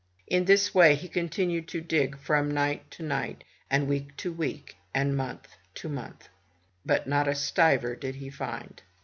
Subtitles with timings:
[0.25, 4.77] In this way he continued to dig from night to night, and week to week,
[4.95, 6.27] and month to month,
[6.83, 8.81] but not a stiver did he find.